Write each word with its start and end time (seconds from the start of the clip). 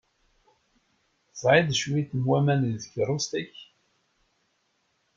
Tesɛiḍ 1.29 1.67
cwiṭ 1.79 2.09
n 2.13 2.19
waman 2.27 2.61
deg 2.67 2.77
tkeṛṛust-ik? 2.83 3.55